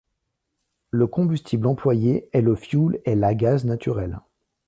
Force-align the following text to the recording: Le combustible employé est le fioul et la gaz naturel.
Le 0.89 1.05
combustible 1.05 1.67
employé 1.67 2.27
est 2.33 2.41
le 2.41 2.55
fioul 2.55 2.99
et 3.05 3.13
la 3.13 3.35
gaz 3.35 3.65
naturel. 3.65 4.19